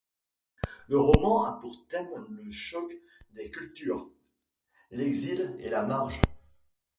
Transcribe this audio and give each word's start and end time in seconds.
Le 0.89 0.99
roman 0.99 1.43
a 1.45 1.59
pour 1.59 1.87
thème 1.87 2.09
le 2.31 2.51
choc 2.51 2.91
des 3.33 3.51
cultures, 3.51 4.11
l’exil 4.89 5.55
et 5.59 5.69
la 5.69 5.83
marge. 5.83 6.19